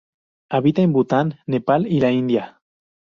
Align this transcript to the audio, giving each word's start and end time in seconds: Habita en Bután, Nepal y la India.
Habita 0.49 0.81
en 0.81 0.93
Bután, 0.93 1.39
Nepal 1.45 1.85
y 1.85 1.99
la 1.99 2.09
India. 2.11 2.59